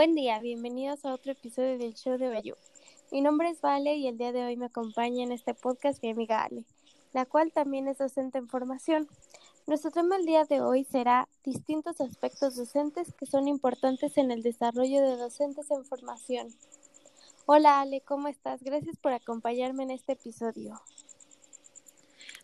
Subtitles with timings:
[0.00, 2.56] Buen día, bienvenidos a otro episodio del show de Bayou.
[3.12, 6.12] Mi nombre es Vale y el día de hoy me acompaña en este podcast mi
[6.12, 6.64] amiga Ale,
[7.12, 9.06] la cual también es docente en formación.
[9.66, 14.42] Nuestro tema el día de hoy será distintos aspectos docentes que son importantes en el
[14.42, 16.48] desarrollo de docentes en formación.
[17.44, 18.62] Hola Ale, ¿cómo estás?
[18.62, 20.80] Gracias por acompañarme en este episodio.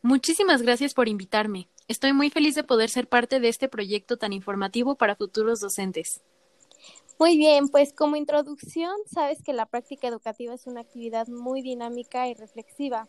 [0.02, 1.68] Muchísimas gracias por invitarme.
[1.88, 6.20] Estoy muy feliz de poder ser parte de este proyecto tan informativo para futuros docentes.
[7.18, 12.28] Muy bien, pues como introducción, sabes que la práctica educativa es una actividad muy dinámica
[12.28, 13.08] y reflexiva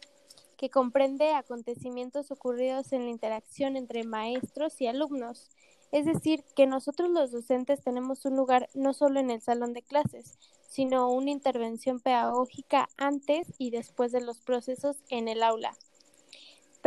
[0.57, 5.49] que comprende acontecimientos ocurridos en la interacción entre maestros y alumnos.
[5.91, 9.83] Es decir, que nosotros los docentes tenemos un lugar no solo en el salón de
[9.83, 10.37] clases,
[10.69, 15.73] sino una intervención pedagógica antes y después de los procesos en el aula.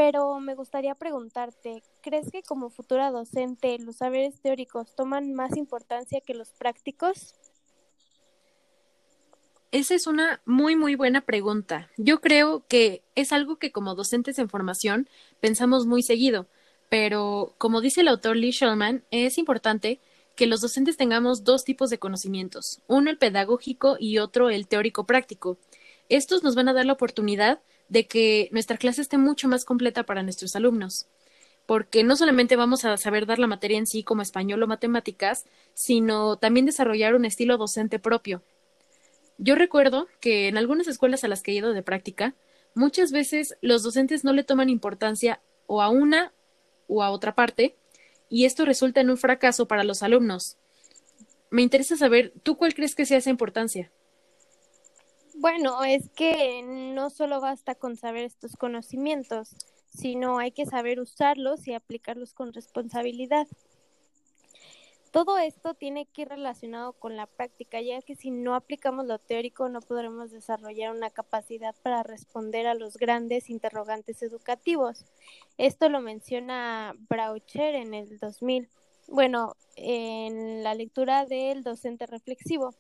[0.03, 6.23] Pero me gustaría preguntarte, ¿crees que como futura docente los saberes teóricos toman más importancia
[6.23, 7.35] que los prácticos?
[9.73, 11.91] Esa es una muy, muy buena pregunta.
[11.99, 15.07] Yo creo que es algo que como docentes en formación
[15.39, 16.47] pensamos muy seguido,
[16.89, 20.01] pero como dice el autor Lee Shulman, es importante
[20.35, 25.05] que los docentes tengamos dos tipos de conocimientos, uno el pedagógico y otro el teórico
[25.05, 25.59] práctico.
[26.09, 27.61] Estos nos van a dar la oportunidad
[27.91, 31.07] de que nuestra clase esté mucho más completa para nuestros alumnos,
[31.67, 35.45] porque no solamente vamos a saber dar la materia en sí como español o matemáticas,
[35.75, 38.43] sino también desarrollar un estilo docente propio.
[39.39, 42.35] Yo recuerdo que en algunas escuelas a las que he ido de práctica,
[42.75, 46.33] muchas veces los docentes no le toman importancia o a una
[46.87, 47.77] o a otra parte,
[48.29, 50.57] y esto resulta en un fracaso para los alumnos.
[51.51, 53.91] Me interesa saber, ¿tú cuál crees que sea esa importancia?
[55.41, 59.57] Bueno, es que no solo basta con saber estos conocimientos,
[59.89, 63.47] sino hay que saber usarlos y aplicarlos con responsabilidad.
[65.13, 69.19] Todo esto tiene que ir relacionado con la práctica, ya que si no aplicamos lo
[69.19, 75.07] teórico no podremos desarrollar una capacidad para responder a los grandes interrogantes educativos.
[75.57, 78.69] Esto lo menciona Braucher en el 2000,
[79.09, 82.75] bueno, en la lectura del docente reflexivo.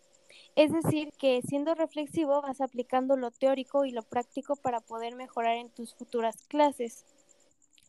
[0.60, 5.56] Es decir, que siendo reflexivo vas aplicando lo teórico y lo práctico para poder mejorar
[5.56, 7.06] en tus futuras clases.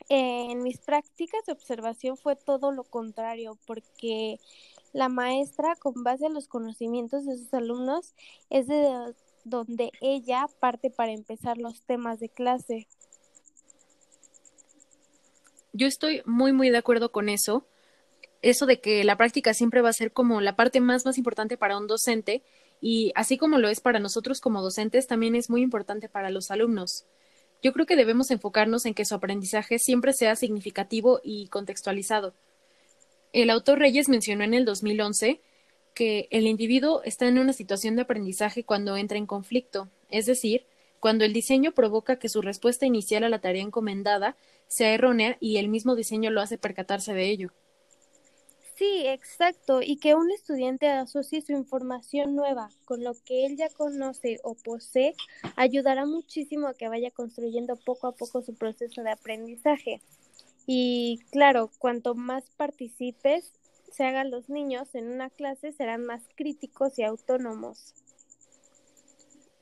[0.08, 4.40] En mis prácticas de observación fue todo lo contrario, porque
[4.94, 8.16] la maestra, con base a los conocimientos de sus alumnos,
[8.50, 12.88] es de donde ella parte para empezar los temas de clase.
[15.74, 17.66] Yo estoy muy, muy de acuerdo con eso,
[18.42, 21.58] eso de que la práctica siempre va a ser como la parte más, más importante
[21.58, 22.44] para un docente
[22.82, 26.50] y así como lo es para nosotros como docentes, también es muy importante para los
[26.50, 27.06] alumnos.
[27.62, 32.34] Yo creo que debemos enfocarnos en que su aprendizaje siempre sea significativo y contextualizado.
[33.34, 35.40] El autor Reyes mencionó en el 2011
[35.94, 40.66] que el individuo está en una situación de aprendizaje cuando entra en conflicto, es decir,
[41.00, 44.38] cuando el diseño provoca que su respuesta inicial a la tarea encomendada
[44.68, 47.52] sea errónea y el mismo diseño lo hace percatarse de ello.
[48.76, 53.70] Sí, exacto, y que un estudiante asocie su información nueva con lo que él ya
[53.70, 55.14] conoce o posee
[55.56, 60.02] ayudará muchísimo a que vaya construyendo poco a poco su proceso de aprendizaje.
[60.66, 63.52] Y claro, cuanto más participes,
[63.92, 67.94] se hagan los niños en una clase, serán más críticos y autónomos.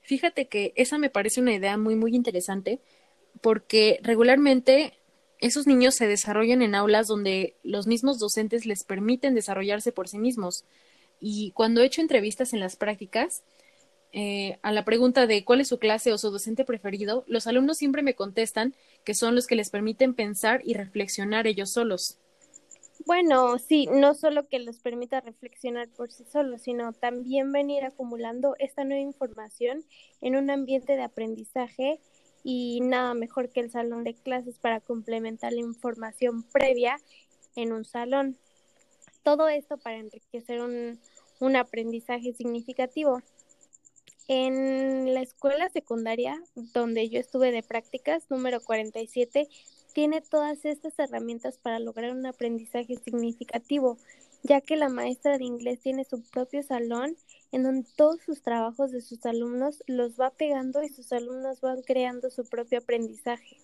[0.01, 2.79] Fíjate que esa me parece una idea muy, muy interesante
[3.41, 4.98] porque regularmente
[5.39, 10.19] esos niños se desarrollan en aulas donde los mismos docentes les permiten desarrollarse por sí
[10.19, 10.65] mismos.
[11.19, 13.43] Y cuando he hecho entrevistas en las prácticas,
[14.11, 17.77] eh, a la pregunta de cuál es su clase o su docente preferido, los alumnos
[17.77, 18.73] siempre me contestan
[19.03, 22.17] que son los que les permiten pensar y reflexionar ellos solos.
[23.05, 28.55] Bueno, sí, no solo que les permita reflexionar por sí solos, sino también venir acumulando
[28.59, 29.85] esta nueva información
[30.21, 31.99] en un ambiente de aprendizaje
[32.43, 36.97] y nada mejor que el salón de clases para complementar la información previa
[37.55, 38.37] en un salón.
[39.23, 40.99] Todo esto para enriquecer un,
[41.39, 43.21] un aprendizaje significativo.
[44.27, 49.47] En la escuela secundaria, donde yo estuve de prácticas, número 47,
[49.93, 53.97] tiene todas estas herramientas para lograr un aprendizaje significativo,
[54.43, 57.17] ya que la maestra de inglés tiene su propio salón
[57.51, 61.81] en donde todos sus trabajos de sus alumnos los va pegando y sus alumnos van
[61.81, 63.57] creando su propio aprendizaje.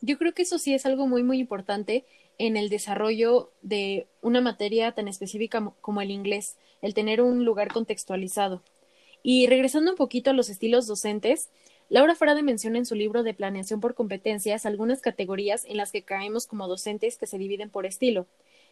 [0.00, 2.04] Yo creo que eso sí es algo muy, muy importante
[2.38, 7.72] en el desarrollo de una materia tan específica como el inglés, el tener un lugar
[7.72, 8.62] contextualizado.
[9.22, 11.50] Y regresando un poquito a los estilos docentes,
[11.88, 16.02] Laura Frade menciona en su libro de Planeación por Competencias algunas categorías en las que
[16.02, 18.26] caemos como docentes que se dividen por estilo.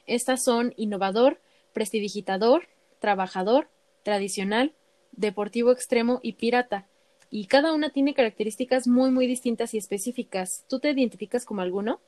[0.07, 1.41] Estas son innovador,
[1.73, 3.69] prestidigitador, trabajador,
[4.02, 4.75] tradicional,
[5.12, 6.88] deportivo extremo y pirata.
[7.31, 10.64] Y cada una tiene características muy, muy distintas y específicas.
[10.69, 12.00] ¿Tú te identificas como alguno?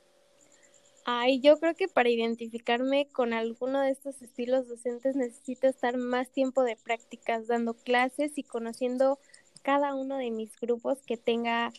[1.09, 6.29] Ay, yo creo que para identificarme con alguno de estos estilos docentes necesito estar más
[6.29, 9.17] tiempo de prácticas, dando clases y conociendo
[9.61, 11.71] cada uno de mis grupos que tenga,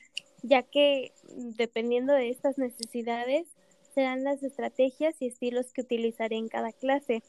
[0.43, 1.13] ya que
[1.57, 3.47] dependiendo de estas necesidades
[3.95, 7.23] serán las estrategias y estilos que utilizaré en cada clase.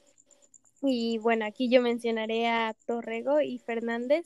[0.81, 4.25] Y bueno, aquí yo mencionaré a Torrego y Fernández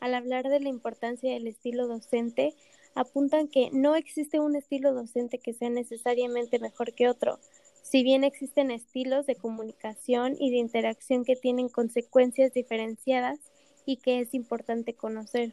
[0.00, 2.54] al hablar de la importancia del estilo docente
[2.94, 7.38] apuntan que no existe un estilo docente que sea necesariamente mejor que otro,
[7.82, 13.38] si bien existen estilos de comunicación y de interacción que tienen consecuencias diferenciadas
[13.84, 15.52] y que es importante conocer.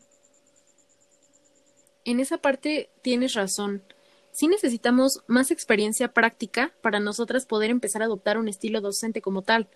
[2.06, 3.84] En esa parte tienes razón.
[4.32, 9.42] Sí necesitamos más experiencia práctica para nosotras poder empezar a adoptar un estilo docente como
[9.42, 9.68] tal.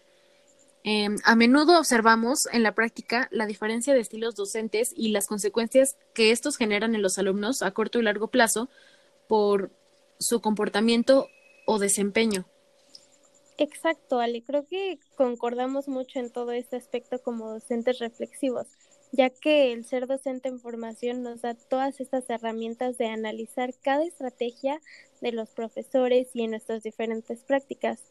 [0.88, 5.98] Em, a menudo observamos en la práctica la diferencia de estilos docentes y las consecuencias
[6.14, 8.70] que estos generan en los alumnos a corto y largo plazo
[9.28, 9.72] por
[10.20, 11.28] su comportamiento
[11.66, 12.46] o desempeño.
[13.58, 14.44] Exacto, Ale.
[14.44, 18.68] Creo que concordamos mucho en todo este aspecto como docentes reflexivos,
[19.12, 24.04] ya que el ser docente en formación nos da todas estas herramientas de analizar cada
[24.04, 24.80] estrategia
[25.20, 28.04] de los profesores y en nuestras diferentes prácticas.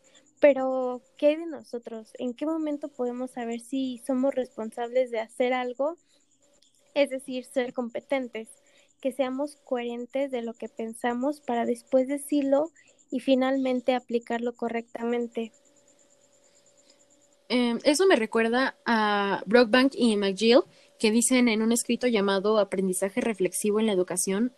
[0.44, 2.12] Pero, ¿qué hay de nosotros?
[2.19, 5.96] ¿En qué momento podemos saber si somos responsables de hacer algo?
[6.93, 8.50] Es decir, ser competentes,
[9.00, 12.70] que seamos coherentes de lo que pensamos para después decirlo
[13.11, 15.50] y finalmente aplicarlo correctamente.
[17.49, 20.61] Em, eso me recuerda a Brockbank y McGill,
[20.99, 24.52] que dicen en un escrito llamado Aprendizaje reflexivo en la educación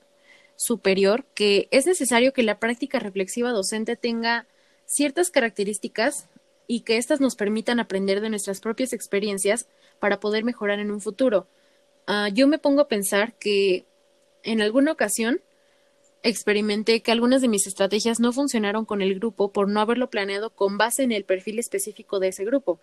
[0.56, 4.48] superior que es necesario que la práctica reflexiva docente tenga
[4.86, 6.28] ciertas características
[6.66, 9.66] y que éstas nos permitan aprender de nuestras propias experiencias
[9.98, 11.46] para poder mejorar en un futuro.
[12.06, 13.84] Ah, yo me pongo a pensar que
[14.42, 15.40] en alguna ocasión
[16.22, 20.50] experimenté que algunas de mis estrategias no funcionaron con el grupo por no haberlo planeado
[20.50, 22.80] con base en el perfil específico de ese grupo.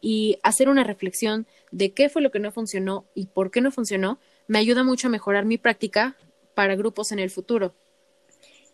[0.00, 3.70] Y hacer una reflexión de qué fue lo que no funcionó y por qué no
[3.70, 6.16] funcionó me ayuda mucho a mejorar mi práctica
[6.54, 7.74] para grupos en el futuro.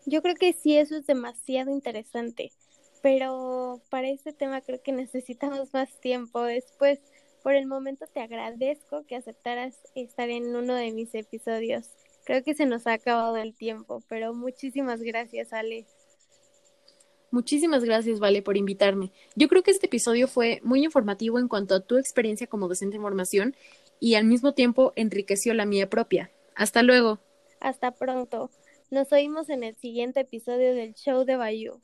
[0.06, 2.50] Yo creo que sí, eso es demasiado interesante
[3.02, 7.00] pero para este tema creo que necesitamos más tiempo después.
[7.42, 11.88] Por el momento te agradezco que aceptaras estar en uno de mis episodios.
[12.24, 15.86] Creo que se nos ha acabado el tiempo, pero muchísimas gracias, Ale.
[17.30, 19.12] Muchísimas gracias, Vale, por invitarme.
[19.36, 22.98] Yo creo que este episodio fue muy informativo en cuanto a tu experiencia como docente
[22.98, 23.54] de formación
[24.00, 26.30] y al mismo tiempo enriqueció la mía propia.
[26.56, 27.20] Hasta luego.
[27.60, 28.50] Hasta pronto.
[28.90, 31.80] Nos oímos en el siguiente episodio del show de Bayou.